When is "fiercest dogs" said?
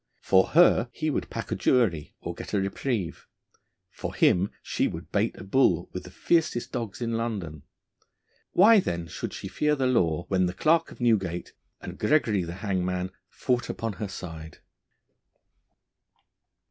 6.09-7.01